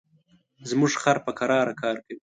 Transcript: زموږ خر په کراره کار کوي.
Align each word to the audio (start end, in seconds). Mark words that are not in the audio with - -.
زموږ 0.69 0.91
خر 1.01 1.17
په 1.25 1.31
کراره 1.39 1.73
کار 1.81 1.95
کوي. 2.05 2.19